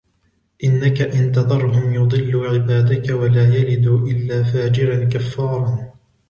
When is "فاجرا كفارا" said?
4.43-5.93